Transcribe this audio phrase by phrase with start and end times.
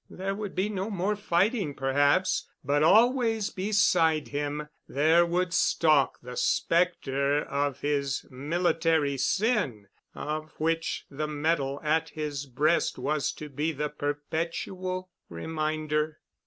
[0.09, 6.35] There would be no more fighting perhaps, but always beside him there would stalk the
[6.35, 13.71] specter of his military sin, of which the medal at his breast was to be
[13.73, 16.17] the perpetual reminder.